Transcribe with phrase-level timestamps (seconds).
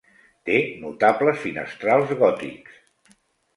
[0.49, 2.83] Té notables finestrals gòtics.